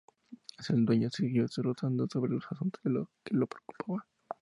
En 0.57 0.63
su 0.65 0.83
sueño 0.87 1.11
siguió 1.11 1.43
razonando 1.57 2.07
sobre 2.11 2.31
los 2.31 2.43
asuntos 2.51 2.81
que 3.23 3.35
lo 3.35 3.45
preocupaban. 3.45 4.01